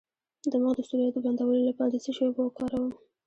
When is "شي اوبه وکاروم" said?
2.15-2.89